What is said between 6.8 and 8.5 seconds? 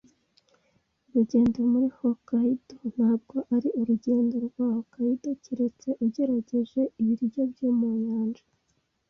ibiryo byo mu nyanja.